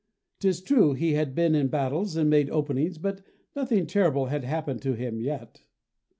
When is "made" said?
2.27-2.49